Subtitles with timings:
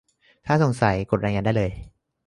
[0.45, 1.71] ถ้าสงสัย กดรายงานได้เลย